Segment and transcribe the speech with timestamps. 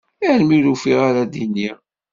[0.29, 1.77] Armi ur ufiɣ ara d-iniɣ.